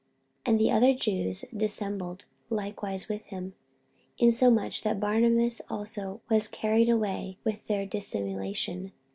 [0.45, 3.53] 48:002:013 And the other Jews dissembled likewise with him;
[4.17, 8.93] insomuch that Barnabas also was carried away with their dissimulation.